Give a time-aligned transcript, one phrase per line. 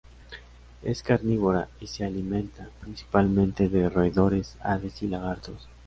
[0.81, 5.67] Es carnívora y se alimenta, principalmente, de roedores, aves y lagartos.